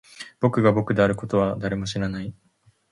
[0.39, 2.33] 僕が僕であることは誰も知らない